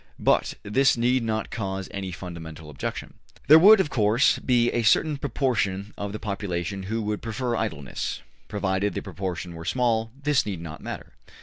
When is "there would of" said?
3.47-3.91